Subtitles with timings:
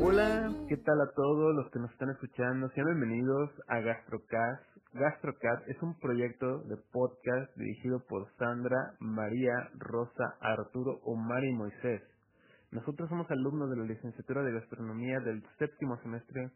[0.00, 2.68] Hola, ¿qué tal a todos los que nos están escuchando?
[2.68, 4.62] Sean bienvenidos a GastroCast.
[4.92, 12.02] GastroCast es un proyecto de podcast dirigido por Sandra, María, Rosa, Arturo, Omar y Moisés.
[12.70, 16.52] Nosotros somos alumnos de la licenciatura de Gastronomía del séptimo semestre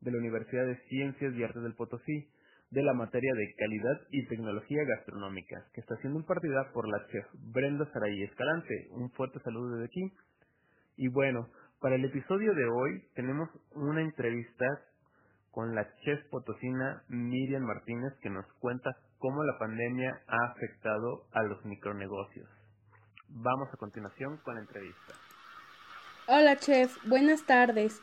[0.00, 2.26] de la Universidad de Ciencias y Artes del Potosí
[2.72, 7.26] de la materia de calidad y tecnología gastronómica, que está siendo impartida por la chef
[7.52, 8.88] Brenda Saray Escalante.
[8.92, 10.12] Un fuerte saludo desde aquí.
[10.96, 11.48] Y bueno,
[11.80, 14.64] para el episodio de hoy tenemos una entrevista
[15.50, 21.42] con la chef potosina Miriam Martínez que nos cuenta cómo la pandemia ha afectado a
[21.42, 22.48] los micronegocios.
[23.28, 25.12] Vamos a continuación con la entrevista.
[26.26, 28.00] Hola chef, buenas tardes.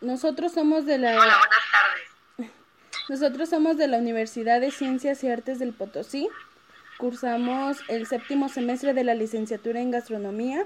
[0.00, 1.12] nosotros somos de la...
[1.12, 1.63] Hola, buenas tardes.
[3.06, 6.26] Nosotros somos de la Universidad de Ciencias y Artes del Potosí.
[6.96, 10.64] Cursamos el séptimo semestre de la licenciatura en gastronomía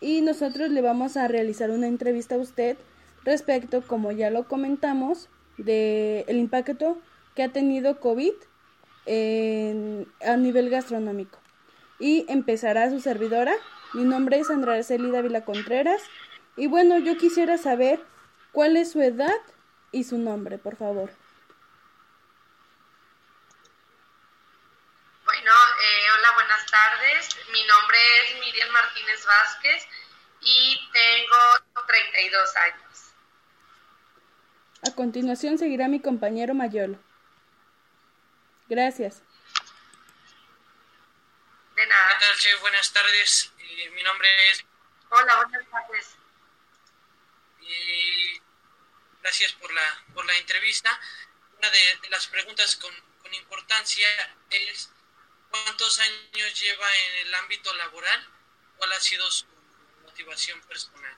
[0.00, 2.76] y nosotros le vamos a realizar una entrevista a usted
[3.24, 6.98] respecto, como ya lo comentamos, del el impacto
[7.36, 8.32] que ha tenido COVID
[9.06, 11.38] a nivel gastronómico.
[12.00, 13.54] Y empezará su servidora.
[13.94, 16.02] Mi nombre es Andrea Arceli Dávila Contreras.
[16.56, 18.00] Y bueno, yo quisiera saber
[18.50, 19.36] cuál es su edad
[19.92, 21.10] y su nombre, por favor.
[27.52, 29.86] Mi nombre es Miriam Martínez Vázquez
[30.40, 33.12] y tengo 32 años.
[34.82, 36.98] A continuación seguirá mi compañero Mayolo.
[38.68, 39.22] Gracias.
[41.76, 42.18] De nada.
[42.18, 42.60] ¿Qué tal, chef?
[42.60, 43.52] Buenas tardes.
[43.58, 44.64] Eh, mi nombre es...
[45.10, 46.16] Hola, buenas tardes.
[47.60, 48.40] Y
[49.22, 50.98] gracias por la, por la entrevista.
[51.58, 54.08] Una de, las preguntas con, con importancia
[54.50, 54.90] es
[55.64, 58.28] ¿Cuántos años lleva en el ámbito laboral?
[58.76, 59.46] ¿Cuál ha sido su
[60.02, 61.16] motivación personal?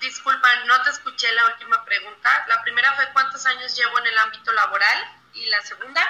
[0.00, 2.44] Disculpa, no te escuché la última pregunta.
[2.48, 6.02] La primera fue cuántos años llevo en el ámbito laboral y la segunda.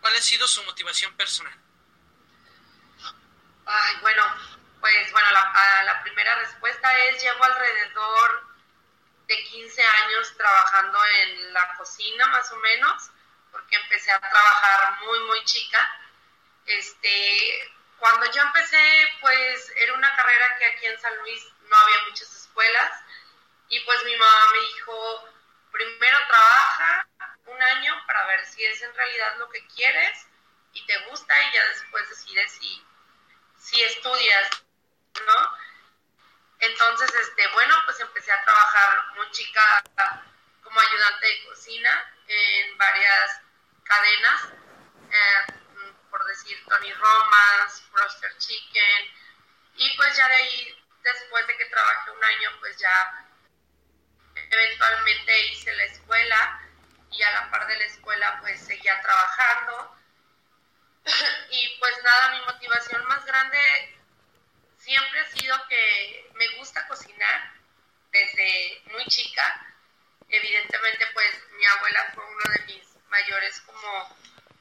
[0.00, 1.56] ¿Cuál ha sido su motivación personal?
[3.66, 4.22] Ay, bueno,
[4.80, 8.48] pues bueno, la, la primera respuesta es llevo alrededor
[9.26, 13.10] de 15 años trabajando en la cocina más o menos
[13.52, 15.78] porque empecé a trabajar muy, muy chica.
[16.66, 22.02] Este, cuando yo empecé, pues era una carrera que aquí en San Luis no había
[22.08, 22.92] muchas escuelas
[23.68, 25.28] y pues mi mamá me dijo,
[25.72, 27.08] primero trabaja
[27.46, 30.26] un año para ver si es en realidad lo que quieres
[30.72, 32.84] y te gusta y ya después decides si,
[33.58, 34.50] si estudias,
[35.26, 35.58] ¿no?
[36.60, 39.82] Entonces, este, bueno, pues empecé a trabajar muy chica
[40.62, 43.40] como ayudante de cocina en varias
[43.84, 44.48] cadenas,
[45.10, 45.52] eh,
[46.10, 49.18] por decir Tony Romas, Froster Chicken,
[49.76, 53.28] y pues ya de ahí, después de que trabajé un año, pues ya
[54.50, 56.60] eventualmente hice la escuela
[57.10, 59.96] y a la par de la escuela pues seguía trabajando.
[61.50, 63.98] y pues nada, mi motivación más grande
[64.78, 67.52] siempre ha sido que me gusta cocinar
[68.10, 69.67] desde muy chica.
[70.28, 74.16] Evidentemente pues mi abuela fue uno de mis mayores como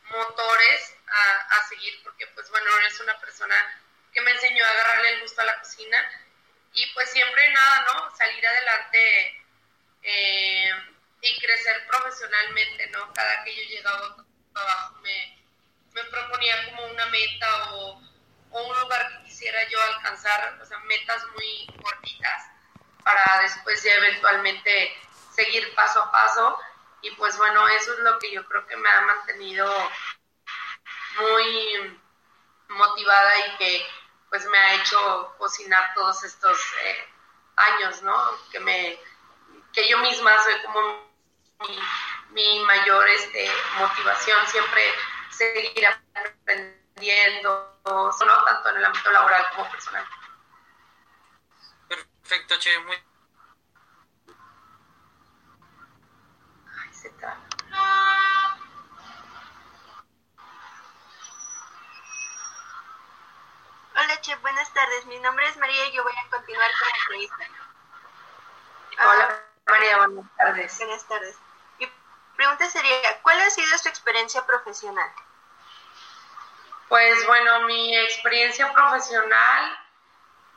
[0.10, 3.56] motores a, seguir, porque pues bueno, es una persona
[4.14, 5.98] que me enseñó a agarrarle el gusto a la cocina
[6.74, 8.16] y pues siempre nada, ¿no?
[8.16, 9.46] Salir adelante
[10.04, 10.72] eh,
[11.22, 13.14] y crecer profesionalmente, ¿no?
[13.14, 15.44] Cada que yo llegaba a trabajo me,
[15.94, 18.02] me proponía como una meta o,
[18.52, 22.44] o, un lugar que quisiera yo alcanzar, o sea, metas muy cortitas
[23.04, 24.96] para después ya eventualmente
[25.38, 26.60] seguir paso a paso
[27.02, 29.72] y pues bueno, eso es lo que yo creo que me ha mantenido
[31.20, 32.02] muy
[32.70, 33.88] motivada y que
[34.30, 37.08] pues me ha hecho cocinar todos estos eh,
[37.56, 38.16] años, ¿no?
[38.52, 39.00] Que me
[39.74, 41.08] que yo misma soy como
[42.32, 44.82] mi, mayor este, motivación, siempre
[45.30, 48.44] seguir aprendiendo, ¿no?
[48.46, 50.06] tanto en el ámbito laboral como personal.
[51.88, 53.07] Perfecto, Che, muy
[63.96, 65.06] Hola, Chef, buenas tardes.
[65.06, 67.48] Mi nombre es María y yo voy a continuar con la entrevista.
[69.00, 70.78] Hola, María, buenas tardes.
[70.80, 71.36] Buenas tardes.
[71.78, 71.92] Mi
[72.36, 75.12] pregunta sería, ¿cuál ha sido su experiencia profesional?
[76.90, 79.80] Pues bueno, mi experiencia profesional,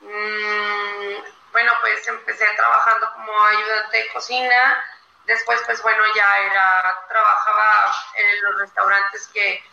[0.00, 1.16] mmm,
[1.52, 4.84] bueno, pues empecé trabajando como ayudante de cocina,
[5.30, 9.64] después pues bueno, ya era, trabajaba en los restaurantes que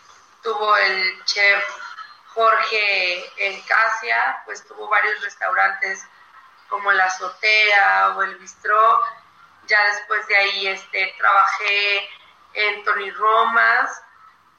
[0.43, 1.63] tuvo el chef
[2.27, 6.05] Jorge en Casia, pues tuvo varios restaurantes
[6.69, 9.01] como la azotea o el bistró.
[9.65, 12.09] Ya después de ahí este, trabajé
[12.53, 14.03] en Tony Romas,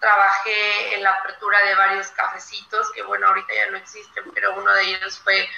[0.01, 4.73] trabajé en la apertura de varios cafecitos, que bueno, ahorita ya no existen, pero uno
[4.73, 5.49] de ellos fue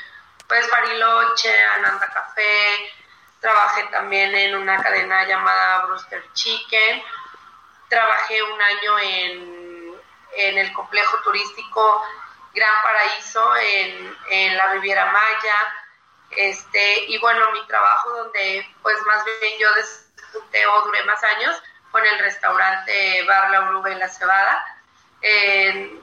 [0.47, 2.93] pues Bariloche, Ananda Café,
[3.41, 7.03] trabajé también en una cadena llamada Brewster Chicken,
[7.89, 10.01] trabajé un año en,
[10.37, 12.03] en el complejo turístico
[12.55, 15.75] Gran Paraíso en, en la Riviera Maya,
[16.31, 21.61] este, y bueno, mi trabajo donde pues más bien yo despunté o duré más años
[21.91, 24.65] con el restaurante Bar La Uruga en La Cebada.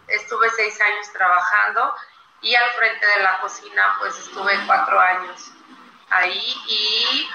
[0.08, 1.96] estuve seis años trabajando
[2.42, 5.52] y al frente de la cocina pues estuve cuatro años
[6.10, 7.30] ahí y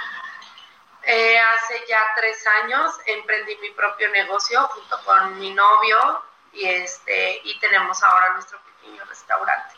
[1.03, 7.41] eh, hace ya tres años emprendí mi propio negocio junto con mi novio y este
[7.45, 9.77] y tenemos ahora nuestro pequeño restaurante.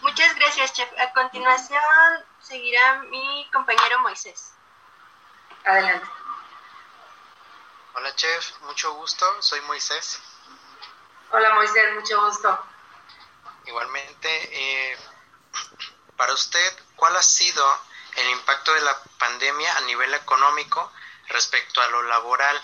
[0.00, 0.90] Muchas gracias, chef.
[0.98, 1.82] A continuación
[2.40, 4.54] seguirá mi compañero Moisés.
[5.64, 6.06] Adelante.
[7.94, 8.60] Hola, chef.
[8.62, 9.42] Mucho gusto.
[9.42, 10.20] Soy Moisés.
[11.32, 11.94] Hola, Moisés.
[11.94, 12.69] Mucho gusto.
[13.66, 14.98] Igualmente, eh,
[16.16, 17.64] para usted, ¿cuál ha sido
[18.16, 20.92] el impacto de la pandemia a nivel económico
[21.28, 22.60] respecto a lo laboral?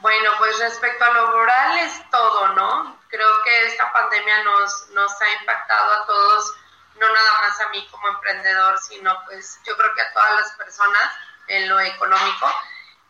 [0.00, 3.00] Bueno, pues respecto a lo laboral es todo, ¿no?
[3.08, 6.54] Creo que esta pandemia nos, nos ha impactado a todos,
[6.96, 10.52] no nada más a mí como emprendedor, sino pues yo creo que a todas las
[10.52, 11.14] personas
[11.48, 12.46] en lo económico.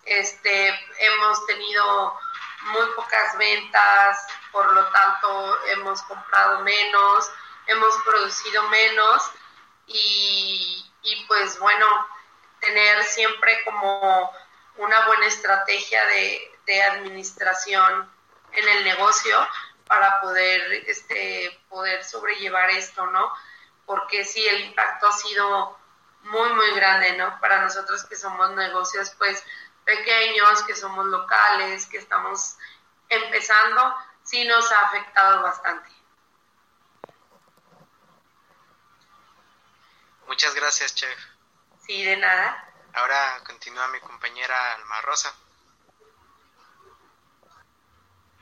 [0.04, 0.68] Este,
[0.98, 2.18] hemos tenido
[2.62, 7.30] muy pocas ventas, por lo tanto hemos comprado menos,
[7.66, 9.30] hemos producido menos
[9.86, 11.86] y, y pues bueno,
[12.60, 14.32] tener siempre como
[14.76, 18.10] una buena estrategia de, de administración
[18.52, 19.48] en el negocio
[19.86, 23.32] para poder este poder sobrellevar esto, ¿no?
[23.86, 25.78] Porque sí el impacto ha sido
[26.22, 27.40] muy muy grande, ¿no?
[27.40, 29.42] Para nosotros que somos negocios pues
[29.88, 32.58] pequeños, que somos locales, que estamos
[33.08, 35.88] empezando, sí nos ha afectado bastante.
[40.26, 41.18] Muchas gracias, chef.
[41.80, 42.70] Sí, de nada.
[42.92, 45.32] Ahora continúa mi compañera Alma Rosa.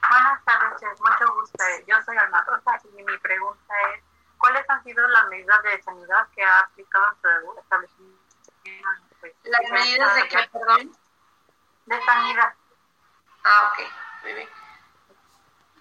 [0.08, 1.00] Buenas tardes, chef.
[1.00, 1.64] Mucho gusto.
[1.86, 4.02] Yo soy Alma Rosa y mi pregunta es,
[4.36, 8.20] ¿cuáles han sido las medidas de sanidad que ha aplicado su establecimiento?
[9.44, 11.05] ¿Las medidas de qué, perdón?
[11.86, 12.52] De sanidad.
[13.44, 13.86] Ah, ok.
[14.22, 14.48] Muy bien.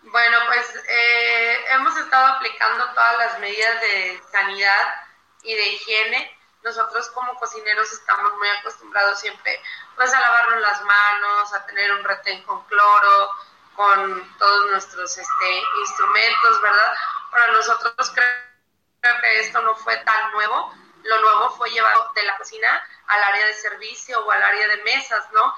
[0.04, 5.06] Bueno, pues eh, hemos estado aplicando todas las medidas de sanidad
[5.42, 6.40] y de higiene.
[6.64, 9.60] Nosotros como cocineros estamos muy acostumbrados siempre
[9.96, 13.32] pues a lavarnos las manos, a tener un retén con cloro,
[13.76, 16.94] con todos nuestros este, instrumentos, ¿verdad?
[17.32, 20.74] Para nosotros creo que esto no fue tan nuevo.
[21.04, 24.84] Lo nuevo fue llevado de la cocina al área de servicio o al área de
[24.84, 25.56] mesas, ¿no?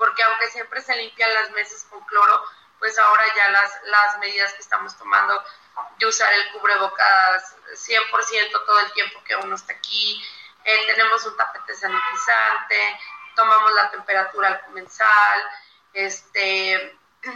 [0.00, 2.42] Porque aunque siempre se limpian las mesas con cloro,
[2.78, 5.44] pues ahora ya las, las medidas que estamos tomando
[5.98, 10.24] de usar el cubrebocas 100% todo el tiempo que uno está aquí,
[10.64, 12.98] eh, tenemos un tapete sanitizante,
[13.36, 15.42] tomamos la temperatura al comensal,
[15.92, 16.98] este,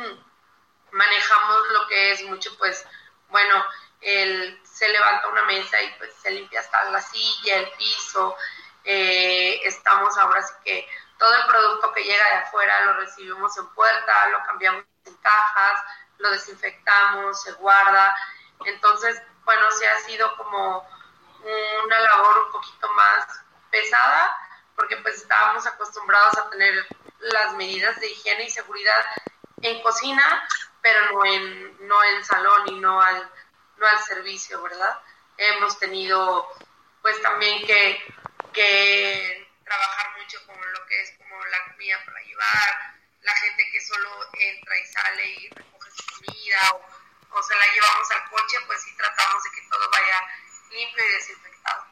[0.90, 2.86] manejamos lo que es mucho, pues,
[3.28, 3.62] bueno,
[4.00, 8.38] el, se levanta una mesa y pues se limpia hasta la silla, el piso,
[8.84, 13.66] eh, estamos ahora sí que todo el producto que llega de afuera lo recibimos en
[13.68, 15.82] puerta, lo cambiamos en cajas,
[16.18, 18.14] lo desinfectamos, se guarda.
[18.64, 20.86] Entonces, bueno, sí ha sido como
[21.84, 23.26] una labor un poquito más
[23.70, 24.34] pesada,
[24.76, 26.86] porque pues estábamos acostumbrados a tener
[27.20, 29.04] las medidas de higiene y seguridad
[29.62, 30.48] en cocina,
[30.80, 33.30] pero no en, no en salón y no al,
[33.76, 35.00] no al servicio, ¿verdad?
[35.36, 36.48] Hemos tenido
[37.02, 38.02] pues también que,
[38.52, 43.80] que trabajar mucho con lo que es como la comida para llevar, la gente que
[43.80, 48.56] solo entra y sale y recoge su comida o, o se la llevamos al coche,
[48.66, 50.20] pues sí tratamos de que todo vaya
[50.70, 51.86] limpio y desinfectado.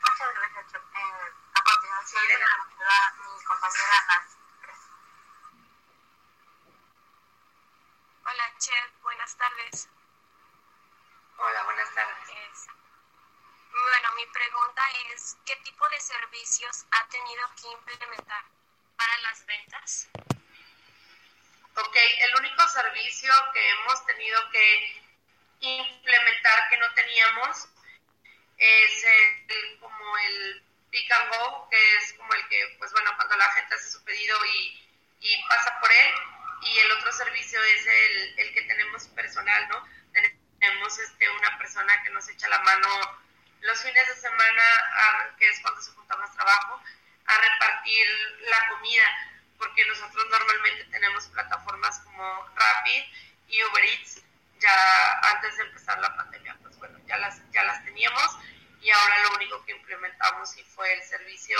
[0.00, 0.74] Muchas gracias.
[0.74, 2.34] Eh, a continuación, sí,
[3.38, 4.38] mi compañera Nancy.
[8.24, 9.02] Hola, chef.
[9.02, 9.88] Buenas tardes.
[11.36, 12.68] Hola, buenas tardes.
[13.70, 14.82] Bueno, mi pregunta
[15.12, 18.44] es, ¿qué tipo de servicios ha tenido que implementar
[18.96, 20.08] para las ventas?
[21.74, 25.02] Ok, el único servicio que hemos tenido que
[25.60, 27.68] implementar que no teníamos
[28.56, 31.68] es el, como el pick and go,
[32.48, 34.84] que pues bueno, cuando la gente hace su pedido y,
[35.48, 36.14] pasa por él.
[36.62, 39.84] Y el otro servicio es el, el que tenemos personal, ¿no?
[40.58, 42.88] Tenemos este, una persona que nos echa la mano
[43.60, 44.62] los fines de semana,
[45.38, 46.82] que es cuando se junta más trabajo,
[47.26, 48.06] a repartir
[48.50, 49.04] la comida,
[49.58, 53.04] porque nosotros normalmente tenemos plataformas como Rapid
[53.48, 54.22] y Uber Eats,
[54.60, 58.38] ya antes de empezar la pandemia, pues bueno, ya las, ya las teníamos
[58.80, 61.58] y ahora lo único que implementamos sí fue el servicio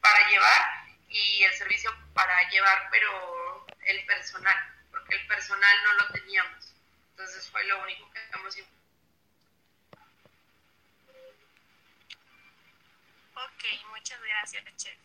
[0.00, 4.56] para llevar y el servicio para llevar, pero el personal,
[4.90, 6.74] porque el personal no lo teníamos.
[7.10, 8.76] Entonces fue lo único que hemos implementado.
[13.34, 13.64] Ok,
[14.06, 14.98] muchas gracias, Chef.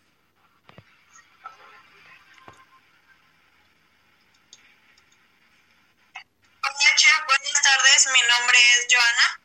[6.61, 8.07] Hola, Chef, buenas tardes.
[8.13, 9.41] Mi nombre es Joana.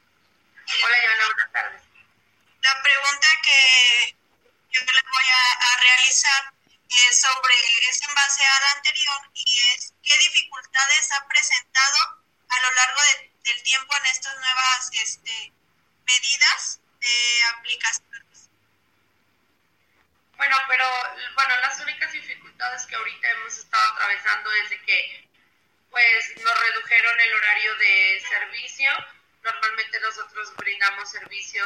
[0.85, 1.83] Hola, Joana, buenas tardes.
[2.61, 4.17] La pregunta que
[4.73, 6.53] yo le voy a, realizar
[6.91, 7.55] es sobre,
[7.89, 11.97] es en base a la anterior y es qué dificultades ha presentado
[12.51, 13.01] a lo largo
[13.43, 15.53] del tiempo en estas nuevas este,
[16.05, 18.26] medidas de aplicaciones.
[20.37, 20.85] Bueno, pero
[21.35, 25.29] bueno, las únicas dificultades que ahorita hemos estado atravesando es de que
[25.91, 28.91] pues nos redujeron el horario de servicio.
[29.43, 31.65] Normalmente nosotros brindamos servicio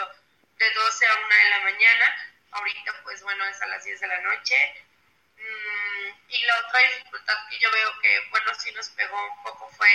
[0.57, 2.33] de 12 a 1 de la mañana.
[2.53, 4.85] Ahorita pues bueno es a las 10 de la noche.
[5.37, 9.69] Mm, y la otra dificultad que yo veo que bueno sí nos pegó un poco
[9.71, 9.93] fue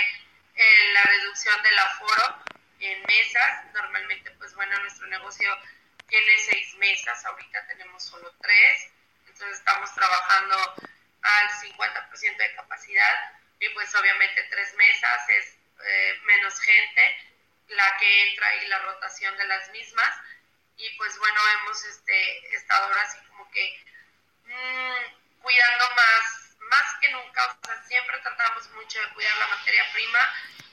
[0.54, 2.44] eh, la reducción del aforo
[2.80, 3.64] en mesas.
[3.72, 5.48] Normalmente pues bueno nuestro negocio
[6.08, 8.90] tiene seis mesas, ahorita tenemos solo tres,
[9.26, 10.74] entonces estamos trabajando
[11.22, 17.34] al 50% de capacidad y pues obviamente tres mesas es eh, menos gente
[17.68, 20.10] la que entra y la rotación de las mismas.
[20.76, 23.84] Y pues bueno hemos este, estado ahora así como que
[24.44, 27.46] mmm, cuidando más más que nunca.
[27.46, 30.20] O sea siempre tratamos mucho de cuidar la materia prima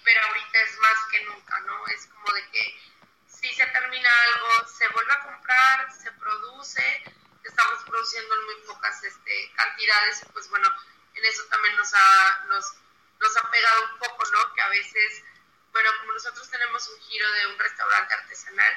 [0.04, 2.78] pero ahorita es más que nunca no es como de que
[3.44, 7.04] si se termina algo, se vuelve a comprar, se produce,
[7.44, 10.70] estamos produciendo en muy pocas este, cantidades, pues bueno,
[11.14, 12.74] en eso también nos ha, nos,
[13.20, 14.54] nos ha pegado un poco, ¿no?
[14.54, 15.24] Que a veces,
[15.74, 18.74] bueno, como nosotros tenemos un giro de un restaurante artesanal,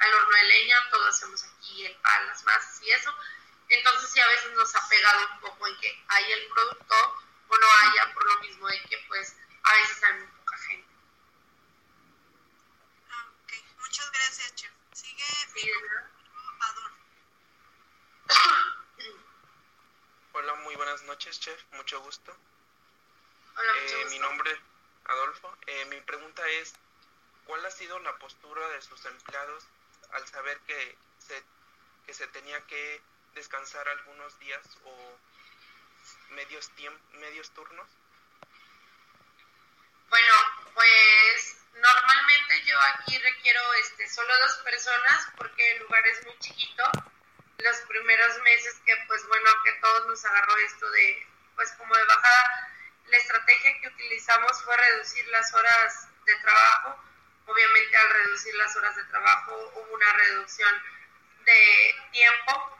[0.00, 3.14] al horno de leña, todo hacemos aquí, el pan, las masas y eso,
[3.70, 6.94] entonces sí a veces nos ha pegado un poco en que hay el producto
[7.48, 10.89] o no haya, por lo mismo de que pues a veces hay muy poca gente.
[13.90, 14.70] Muchas gracias, Chef.
[14.92, 15.24] Sigue
[20.32, 21.60] Hola, muy buenas noches, Chef.
[21.72, 22.32] Mucho gusto.
[23.56, 24.10] Hola, mucho gusto.
[24.10, 24.58] Mi nombre es
[25.06, 25.58] Adolfo.
[25.66, 26.72] Eh, mi pregunta es,
[27.46, 29.66] ¿cuál ha sido la postura de sus empleados
[30.12, 31.42] al saber que se,
[32.06, 33.02] que se tenía que
[33.34, 35.18] descansar algunos días o
[36.34, 36.70] medios,
[37.14, 37.88] medios turnos?
[40.10, 40.32] Bueno,
[40.74, 42.78] pues normalmente yo
[43.40, 46.84] aquí requiero este, solo dos personas porque el lugar es muy chiquito.
[47.58, 52.04] Los primeros meses que pues bueno, que todos nos agarró esto de pues como de
[52.04, 52.70] bajada,
[53.06, 57.02] la estrategia que utilizamos fue reducir las horas de trabajo.
[57.46, 60.82] Obviamente al reducir las horas de trabajo hubo una reducción
[61.44, 62.78] de tiempo,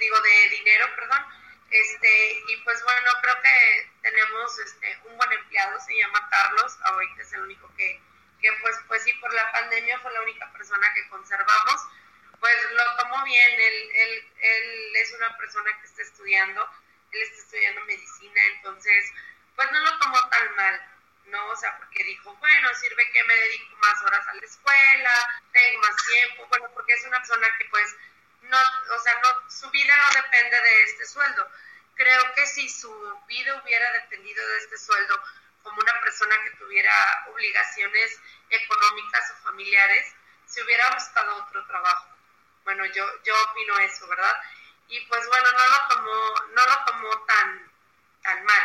[0.00, 1.24] digo de dinero, perdón,
[1.70, 7.22] este, y pues bueno, creo que tenemos este, un buen empleado, se llama Carlos, ahorita
[7.22, 8.00] es el único que,
[8.42, 11.80] que pues, pues sí, por la pandemia fue la única persona que conservamos.
[12.40, 16.68] Pues lo tomó bien, él, él, él es una persona que está estudiando,
[17.12, 19.12] él está estudiando medicina, entonces
[19.54, 20.80] pues no lo tomó tan mal,
[21.26, 21.46] ¿no?
[21.50, 25.80] O sea, porque dijo, bueno, sirve que me dedico más horas a la escuela, tengo
[25.82, 27.94] más tiempo, bueno, porque es una persona que pues
[28.42, 31.48] no, o sea, no, su vida no depende de este sueldo.
[31.94, 35.22] Creo que si su vida hubiera dependido de este sueldo,
[35.62, 36.92] como una persona que tuviera
[37.28, 40.14] obligaciones económicas o familiares,
[40.46, 42.08] se hubiera buscado otro trabajo.
[42.64, 44.42] Bueno, yo, yo opino eso, ¿verdad?
[44.88, 47.70] Y pues bueno, no lo tomó, no lo tomó tan,
[48.22, 48.62] tan mal.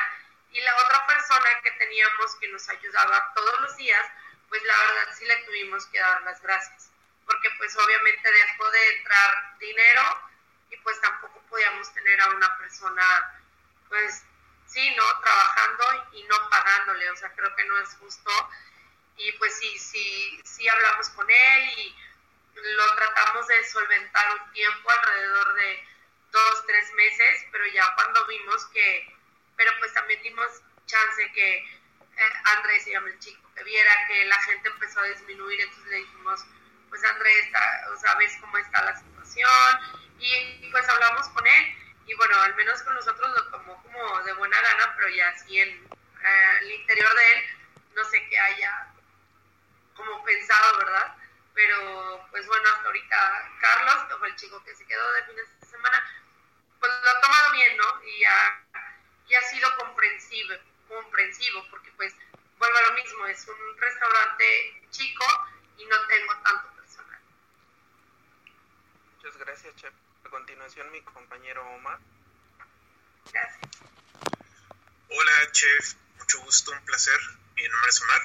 [0.51, 4.05] Y la otra persona que teníamos que nos ayudaba todos los días,
[4.49, 6.87] pues la verdad sí le tuvimos que dar las gracias
[7.27, 10.01] porque pues obviamente dejó de entrar dinero
[10.71, 13.03] y pues tampoco podíamos tener a una persona
[13.89, 14.23] pues
[14.67, 15.03] sí, ¿no?
[15.21, 18.31] Trabajando y no pagándole, o sea, creo que no es justo
[19.17, 21.95] y pues sí, sí, sí hablamos con él y
[22.53, 25.83] lo tratamos de solventar un tiempo alrededor de
[26.31, 29.15] dos, tres meses, pero ya cuando vimos que,
[29.55, 30.47] pero pues también dimos
[30.86, 35.05] chance que eh, Andrés se llama el chico, que viera que la gente empezó a
[35.05, 36.45] disminuir, entonces le dijimos,
[36.89, 39.79] pues Andrés, está, o sabes cómo está la situación,
[40.19, 44.33] y, pues hablamos con él, y bueno, al menos con nosotros lo tomó como de
[44.33, 47.45] buena gana, pero ya así en eh, el interior de él,
[47.95, 48.87] no sé qué haya
[49.93, 51.15] como pensado, ¿verdad?
[51.53, 55.67] Pero pues bueno, hasta ahorita Carlos, que el chico que se quedó de fines de
[55.67, 56.01] semana,
[56.79, 58.03] pues lo ha tomado bien, ¿no?
[58.05, 58.63] Y ha,
[59.27, 60.55] y ha sido comprensivo,
[60.87, 62.15] comprensivo, porque pues
[62.57, 65.25] vuelvo a lo mismo, es un restaurante chico
[65.77, 67.19] y no tengo tanto personal.
[69.17, 69.93] Muchas gracias, chef.
[70.25, 72.00] A continuación, mi compañero Omar.
[73.31, 73.71] Gracias.
[75.09, 75.93] Hola, chef.
[76.17, 77.19] Mucho gusto, un placer.
[77.55, 78.21] Mi nombre es Omar.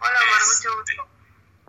[0.00, 1.08] Hola, Omar, Este, mucho gusto.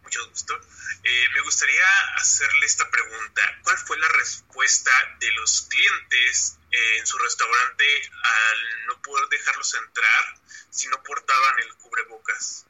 [0.03, 0.62] Mucho gusto.
[1.03, 3.41] Eh, me gustaría hacerle esta pregunta.
[3.63, 9.74] ¿Cuál fue la respuesta de los clientes eh, en su restaurante al no poder dejarlos
[9.75, 12.65] entrar si no portaban el cubrebocas?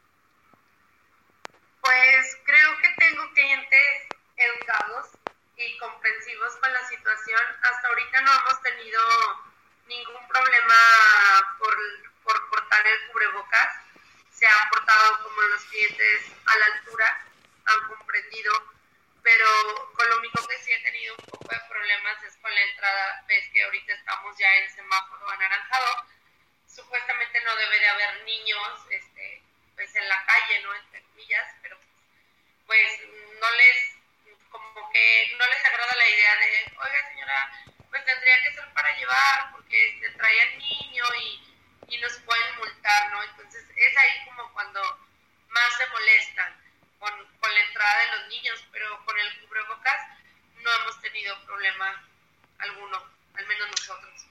[1.82, 5.08] Pues creo que tengo clientes educados
[5.60, 7.42] y comprensivos con la situación.
[7.62, 9.01] Hasta ahorita no hemos tenido
[9.88, 11.75] ningún problema por,
[12.24, 13.75] por portar el cubrebocas.
[14.32, 17.25] Se han portado como los clientes a la altura,
[17.66, 18.54] han comprendido,
[19.22, 22.62] pero con lo único que sí he tenido un poco de problemas es con la
[22.62, 23.25] entrada.
[23.28, 26.06] Ves que ahorita estamos ya en semáforo anaranjado.
[26.68, 29.44] Supuestamente no debe de haber niños este,
[29.75, 30.74] pues en la calle, ¿no?
[30.74, 31.78] Entre comillas, pero
[32.66, 33.01] pues
[33.42, 34.00] no les
[34.51, 36.70] como que no les agrada la idea de,
[37.89, 42.58] pues tendría que ser para llevar porque este, trae al niño y, y nos pueden
[42.58, 43.24] multar, ¿no?
[43.24, 44.81] Entonces es ahí como cuando
[45.50, 46.55] más se molestan
[47.00, 50.01] con, con la entrada de los niños, pero con el cubrebocas
[50.55, 52.03] no hemos tenido problema
[52.60, 54.25] alguno, al menos nosotros.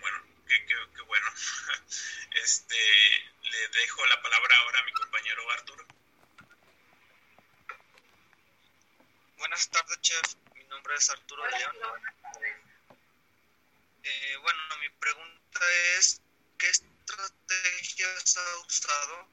[0.00, 1.26] Bueno, qué, qué, qué bueno.
[2.42, 2.76] Este,
[3.40, 5.86] le dejo la palabra ahora a mi compañero Arturo.
[9.38, 10.45] Buenas tardes, chef.
[10.76, 11.76] Nombre es Arturo de León.
[14.02, 15.60] Eh, bueno, mi pregunta
[15.96, 16.20] es,
[16.58, 19.26] ¿qué estrategias ha usado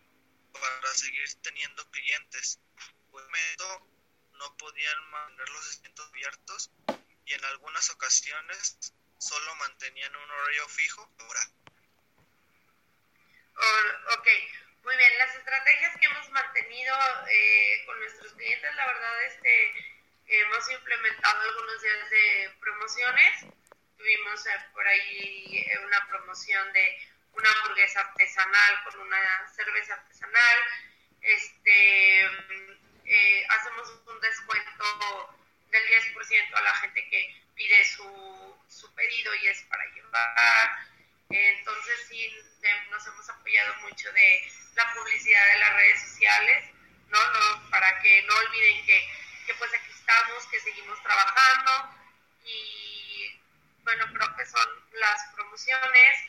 [0.53, 2.61] para seguir teniendo clientes?
[3.11, 3.25] Pues
[4.39, 6.71] no podían mantener los asientos abiertos
[7.25, 11.11] y en algunas ocasiones solo mantenían un horario fijo.
[11.19, 11.41] Ahora,
[13.55, 14.27] Or- ok,
[14.83, 15.17] muy bien.
[15.17, 16.95] Las estrategias que hemos mantenido
[17.27, 19.92] eh, con nuestros clientes, la verdad, este,
[20.27, 23.45] hemos implementado algunos días de promociones.
[23.97, 30.57] Tuvimos eh, por ahí eh, una promoción de una hamburguesa artesanal con una cerveza artesanal.
[31.21, 32.25] Este,
[33.05, 35.37] eh, hacemos un descuento
[35.69, 40.87] del 10% a la gente que pide su, su pedido y es para llevar.
[41.29, 42.31] Entonces sí
[42.91, 46.69] nos hemos apoyado mucho de la publicidad de las redes sociales,
[47.07, 47.19] ¿no?
[47.19, 49.07] no para que no olviden que,
[49.47, 49.92] que pues aquí
[50.51, 51.95] que seguimos trabajando
[52.43, 53.39] y
[53.83, 56.19] bueno, creo que son las promociones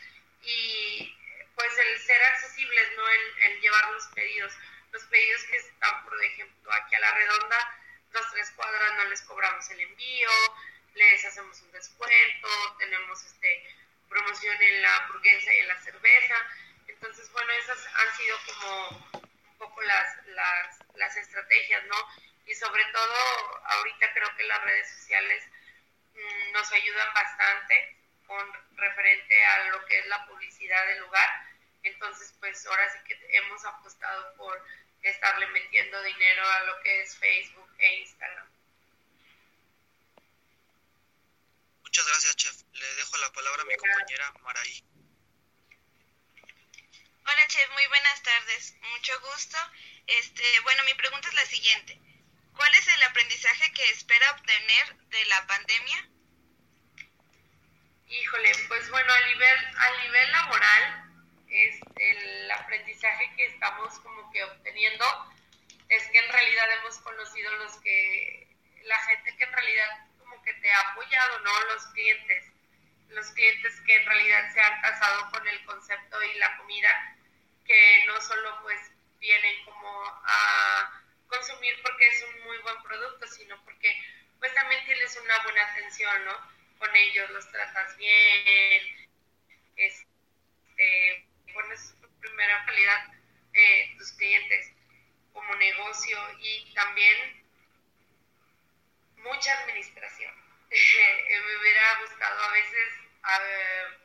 [0.43, 1.17] y
[1.55, 3.09] pues el ser accesibles, ¿no?
[3.09, 4.53] El, llevar los pedidos.
[4.93, 7.81] Los pedidos que están, por ejemplo, aquí a la redonda,
[8.13, 10.31] dos, tres cuadras no les cobramos el envío,
[10.95, 13.77] les hacemos un descuento, tenemos este
[14.09, 16.35] promoción en la hamburguesa y en la cerveza.
[16.87, 21.97] Entonces, bueno, esas han sido como un poco las, las, las estrategias, ¿no?
[22.47, 25.45] Y sobre todo, ahorita creo que las redes sociales
[26.15, 31.29] mm, nos ayudan bastante con referente a lo que es la publicidad del lugar.
[31.83, 34.65] Entonces, pues ahora sí que hemos apostado por
[35.03, 38.55] estarle metiendo dinero a lo que es Facebook e Instagram.
[41.95, 42.57] muchas gracias, chef.
[42.73, 44.85] Le dejo la palabra a mi compañera Maraí.
[47.25, 48.75] Hola, chef, muy buenas tardes.
[48.81, 49.57] Mucho gusto.
[50.09, 52.01] Este, bueno, mi pregunta es la siguiente.
[52.57, 56.09] ¿Cuál es el aprendizaje que espera obtener de la pandemia?
[58.09, 61.05] Híjole, pues bueno, a nivel, a nivel laboral,
[61.49, 65.05] es el aprendizaje que estamos como que obteniendo
[65.89, 68.49] es que en realidad hemos conocido los que,
[68.85, 71.65] la gente que en realidad como que te ha apoyado, ¿no?
[71.73, 72.45] Los clientes,
[73.09, 77.17] los clientes que en realidad se han casado con el concepto y la comida,
[77.67, 81.04] que no solo pues vienen como a
[81.37, 83.97] consumir porque es un muy buen producto, sino porque
[84.39, 86.55] pues también tienes una buena atención, ¿no?
[86.79, 89.11] Con ellos los tratas bien,
[89.77, 93.13] este, pones primera calidad
[93.53, 94.73] eh, tus clientes
[95.33, 97.45] como negocio y también
[99.17, 100.35] mucha administración.
[100.71, 104.01] Me hubiera gustado a veces, a ver,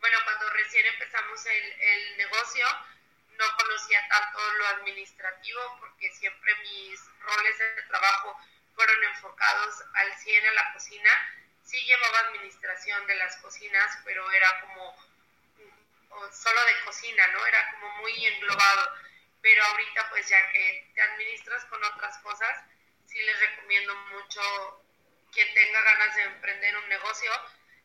[0.00, 2.66] bueno, cuando recién empezamos el negocio,
[3.38, 8.36] no conocía tanto lo administrativo porque siempre mis roles de trabajo
[8.74, 11.10] fueron enfocados al 100 a la cocina
[11.72, 14.94] sí llevaba administración de las cocinas, pero era como
[16.30, 17.46] solo de cocina, ¿no?
[17.46, 18.90] Era como muy englobado.
[19.40, 22.62] Pero ahorita pues ya que te administras con otras cosas,
[23.06, 24.84] sí les recomiendo mucho
[25.32, 27.32] quien tenga ganas de emprender un negocio,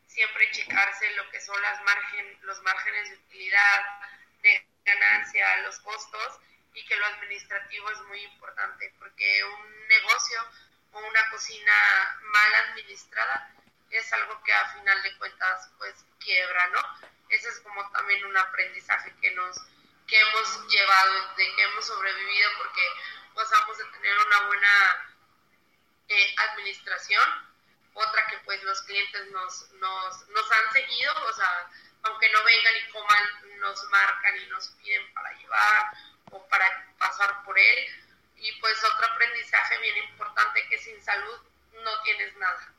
[0.06, 3.84] siempre checarse lo que son las margen, los márgenes de utilidad,
[4.94, 6.40] ganancia, los costos
[6.74, 10.40] y que lo administrativo es muy importante porque un negocio
[10.92, 13.54] o una cocina mal administrada
[13.90, 16.80] es algo que a final de cuentas pues quiebra, ¿no?
[17.30, 19.56] Ese es como también un aprendizaje que nos
[20.06, 22.82] que hemos llevado, de que hemos sobrevivido porque
[23.34, 25.14] pasamos de tener una buena
[26.08, 27.22] eh, administración,
[27.92, 31.70] otra que pues los clientes nos, nos, nos han seguido, o sea,
[32.08, 35.92] aunque no vengan y coman, nos marcan y nos piden para llevar
[36.30, 37.86] o para pasar por él.
[38.36, 41.38] Y pues otro aprendizaje bien importante que sin salud
[41.72, 42.72] no tienes nada,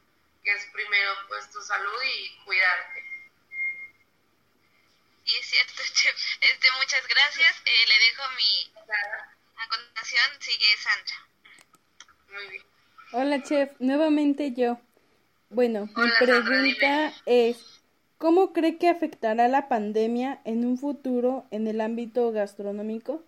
[0.43, 3.03] que es primero pues tu salud y cuidarte.
[5.25, 6.15] Y es cierto, Chef.
[6.41, 7.61] Este, muchas gracias.
[7.65, 8.73] Eh, le dejo mi...
[9.57, 11.27] A continuación sigue Sandra.
[12.29, 12.65] Muy bien.
[13.11, 13.69] Hola, Chef.
[13.79, 14.79] Nuevamente yo.
[15.49, 17.78] Bueno, mi pregunta es,
[18.19, 23.23] ¿cómo cree que afectará la pandemia en un futuro en el ámbito gastronómico?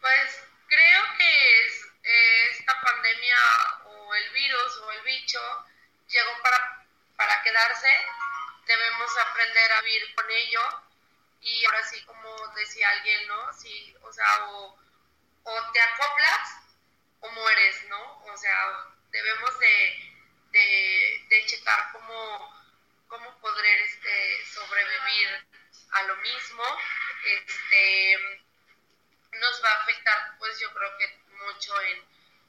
[0.00, 3.36] Pues creo que es, eh, esta pandemia
[3.84, 5.40] o el virus o el bicho
[6.08, 7.90] llegó para, para quedarse.
[8.66, 10.60] Debemos aprender a vivir con ello.
[11.40, 13.52] Y ahora sí, como decía alguien, ¿no?
[13.52, 14.76] Sí, o sea, o,
[15.44, 16.48] o te acoplas
[17.20, 18.24] o mueres, ¿no?
[18.24, 18.56] O sea,
[19.10, 20.12] debemos de,
[20.52, 22.57] de, de checar cómo,
[23.08, 25.46] cómo poder este, sobrevivir
[25.92, 26.64] a lo mismo.
[27.24, 28.18] Este,
[29.32, 32.04] nos va a afectar, pues yo creo que mucho en,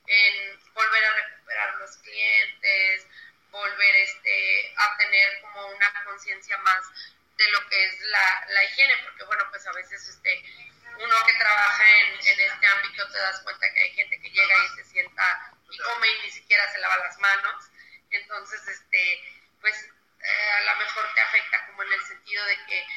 [0.08, 3.08] en volver a recuperar los clientes,
[3.52, 6.86] volver este, a tener como una conciencia más
[7.38, 10.44] de lo que es la, la higiene, porque bueno, pues a veces este,
[10.98, 14.56] uno que trabaja en, en, este ámbito te das cuenta que hay gente que llega
[14.66, 17.66] y se sienta y come y ni siquiera se lava las manos.
[18.12, 19.22] Entonces, este,
[19.62, 19.90] pues
[20.30, 22.88] eh, a lo mejor te afecta como en el sentido de que,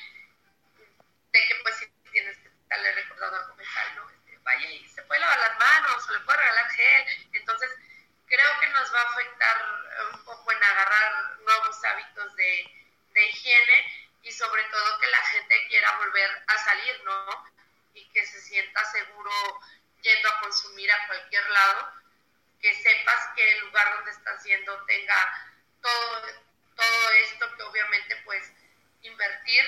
[1.32, 4.10] de que pues si tienes que estarle recordando al comensal, ¿no?
[4.10, 7.28] Este, vaya y se puede lavar las manos o le puede regalar gel.
[7.32, 7.70] Entonces,
[8.26, 9.56] creo que nos va a afectar
[10.12, 12.70] un poco en agarrar nuevos hábitos de,
[13.14, 17.52] de higiene y sobre todo que la gente quiera volver a salir, ¿no?
[17.94, 19.30] y que se sienta seguro
[20.00, 21.92] yendo a consumir a cualquier lado,
[22.60, 25.48] que sepas que el lugar donde estás yendo tenga
[25.80, 26.26] todo,
[26.82, 28.52] todo esto que obviamente pues
[29.02, 29.64] invertir,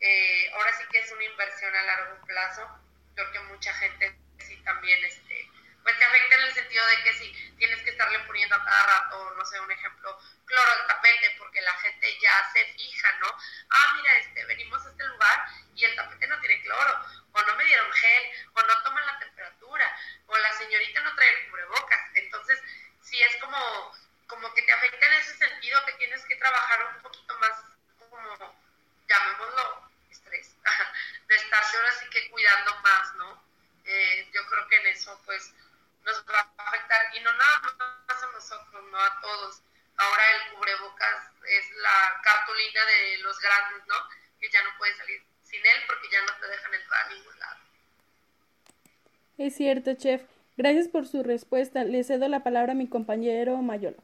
[0.00, 2.68] eh, ahora sí que es una inversión a largo plazo,
[3.14, 5.48] creo que mucha gente sí también este,
[5.82, 8.86] pues te afecta en el sentido de que si tienes que estarle poniendo a cada
[8.86, 13.26] rato, no sé, un ejemplo, cloro al tapete, porque la gente ya se fija, ¿no?
[13.70, 17.56] Ah, mira, este, venimos a este lugar y el tapete no tiene cloro, o no
[17.56, 22.00] me dieron gel, o no toman la temperatura, o la señorita no trae el cubrebocas.
[22.14, 22.60] Entonces,
[23.02, 23.92] sí es como,
[24.32, 27.52] como que te afecta en ese sentido que tienes que trabajar un poquito más,
[27.98, 28.56] como,
[29.06, 30.56] llamémoslo, estrés,
[31.28, 33.42] de estarse ahora sí que cuidando más, ¿no?
[33.84, 35.52] Eh, yo creo que en eso, pues,
[36.04, 37.60] nos va a afectar, y no nada
[38.08, 39.62] más a nosotros, no a todos.
[39.98, 43.94] Ahora el cubrebocas es la cartulina de los grandes, ¿no?
[44.40, 47.38] Que ya no puede salir sin él porque ya no te dejan entrar a ningún
[47.38, 47.60] lado.
[49.36, 50.22] Es cierto, chef.
[50.56, 51.84] Gracias por su respuesta.
[51.84, 54.02] Le cedo la palabra a mi compañero Mayolo.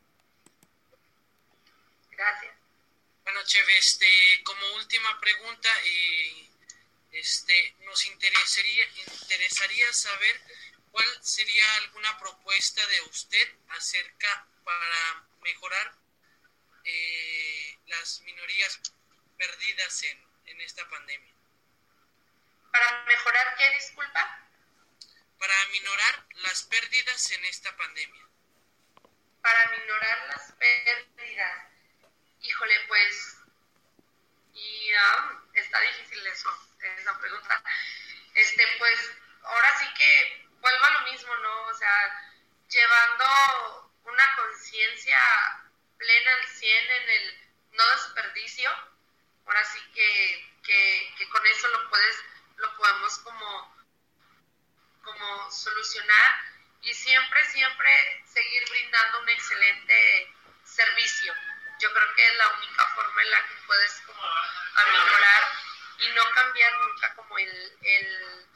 [2.18, 2.52] Gracias.
[3.22, 6.50] Bueno, chef, este, como última pregunta, eh,
[7.12, 10.40] este, nos interesaría, interesaría saber
[10.90, 15.94] cuál sería alguna propuesta de usted acerca para mejorar
[16.82, 18.80] eh, las minorías
[19.36, 21.34] perdidas en, en esta pandemia.
[22.72, 24.50] ¿Para mejorar qué, disculpa?
[25.38, 28.26] Para minorar las pérdidas en esta pandemia.
[29.40, 31.77] Para minorar las pérdidas.
[32.40, 33.36] Híjole, pues.
[34.54, 37.62] Y um, está difícil eso, esa pregunta.
[38.34, 41.62] Este, pues, ahora sí que vuelvo a lo mismo, ¿no?
[41.66, 42.32] O sea,
[42.68, 45.20] llevando una conciencia
[45.96, 48.70] plena al 100 en el no desperdicio.
[49.46, 52.16] Ahora sí que, que, que con eso lo puedes
[52.58, 53.76] lo podemos como,
[55.02, 56.40] como solucionar
[56.82, 61.34] y siempre, siempre seguir brindando un excelente servicio
[61.78, 65.52] yo creo que es la única forma en la que puedes como aminorar
[65.98, 68.46] y no cambiar nunca como el, el,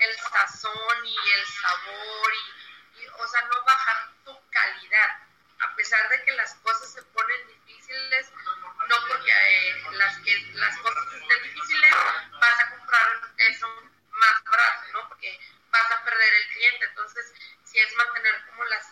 [0.00, 5.18] el sazón y el sabor y, y, o sea, no bajar tu calidad.
[5.60, 8.32] A pesar de que las cosas se ponen difíciles,
[8.88, 11.94] no porque eh, las, que, las cosas estén difíciles,
[12.32, 13.66] vas a comprar eso
[14.10, 15.08] más barato, ¿no?
[15.08, 15.38] Porque
[15.70, 16.84] vas a perder el cliente.
[16.86, 17.32] Entonces,
[17.64, 18.86] si es mantener como las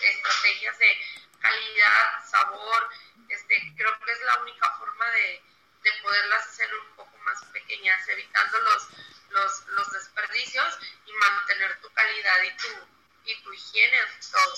[0.00, 2.88] estrategias de calidad, sabor,
[3.28, 5.42] este, creo que es la única forma de,
[5.82, 8.88] de poderlas hacer un poco más pequeñas, evitando los,
[9.30, 12.68] los, los desperdicios y mantener tu calidad y tu,
[13.24, 14.54] y tu higiene ante todo.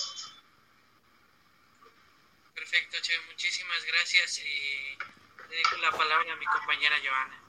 [2.55, 4.39] Perfecto, Che, muchísimas gracias.
[4.39, 4.97] Y
[5.49, 7.41] le dejo la palabra a mi compañera Joana.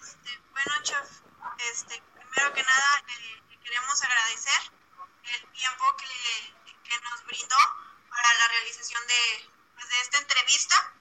[0.00, 1.08] Este, bueno, chef,
[1.70, 4.72] este, primero que nada eh, le queremos agradecer
[5.24, 6.54] el tiempo que,
[6.84, 7.56] que nos brindó
[8.10, 10.92] para la realización de, pues, de esta entrevista.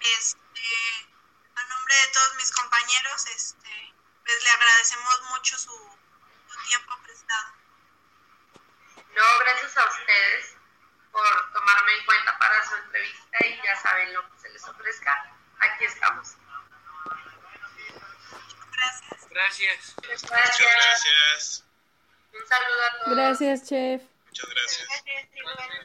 [0.00, 1.08] Este,
[1.56, 5.98] a nombre de todos mis compañeros, este, pues le agradecemos mucho su,
[6.48, 7.52] su tiempo prestado.
[9.14, 10.56] No, gracias a ustedes
[11.12, 15.34] por tomarme en cuenta para su entrevista y ya saben lo que se les ofrezca.
[15.58, 16.36] Aquí estamos.
[18.72, 19.28] Gracias.
[19.28, 19.94] Gracias.
[19.96, 21.69] Muchas Muchas gracias.
[22.32, 23.16] Un saludo a todos.
[23.16, 24.02] Gracias, chef.
[24.26, 24.88] Muchas gracias.
[24.88, 25.80] Gracias.